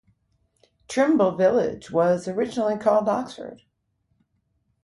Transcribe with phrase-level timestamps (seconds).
[0.87, 3.61] Trimble village was originally called Oxford.